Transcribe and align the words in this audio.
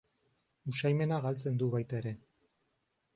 Usaimena 0.71 1.19
galtzen 1.27 1.61
du 1.65 1.69
baita 1.75 2.01
ere. 2.03 2.17